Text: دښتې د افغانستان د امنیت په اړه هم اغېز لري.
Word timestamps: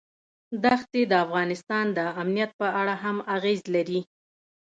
دښتې 0.63 1.01
د 1.07 1.13
افغانستان 1.25 1.85
د 1.97 1.99
امنیت 2.21 2.51
په 2.61 2.67
اړه 2.79 2.95
هم 3.03 3.17
اغېز 3.35 3.61
لري. 3.75 4.01